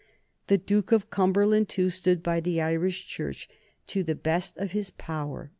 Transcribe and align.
The 0.47 0.57
Duke 0.57 0.91
of 0.91 1.11
Cumberland, 1.11 1.69
too, 1.69 1.91
stood 1.91 2.23
by 2.23 2.39
the 2.39 2.59
Irish 2.59 3.05
Church 3.05 3.47
to 3.85 4.01
the 4.01 4.15
best 4.15 4.57
of 4.57 4.71
his 4.71 4.89
power. 4.89 5.47